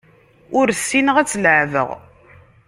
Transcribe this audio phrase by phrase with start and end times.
[0.57, 1.89] Ur ssineɣ ad tt-leεbeɣ.